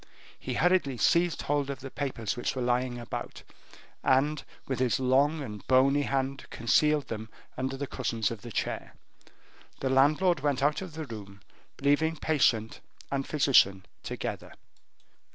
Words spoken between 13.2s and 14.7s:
physician together.